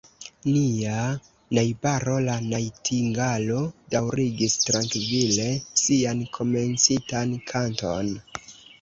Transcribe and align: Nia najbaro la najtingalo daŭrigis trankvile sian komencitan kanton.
Nia 0.51 1.03
najbaro 1.57 2.15
la 2.29 2.39
najtingalo 2.47 3.61
daŭrigis 3.95 4.59
trankvile 4.67 5.49
sian 5.87 6.27
komencitan 6.41 7.41
kanton. 7.55 8.15